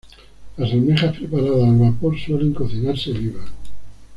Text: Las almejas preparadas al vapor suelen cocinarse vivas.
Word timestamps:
Las 0.57 0.71
almejas 0.71 1.15
preparadas 1.15 1.61
al 1.69 1.75
vapor 1.77 2.19
suelen 2.19 2.55
cocinarse 2.55 3.11
vivas. 3.11 3.45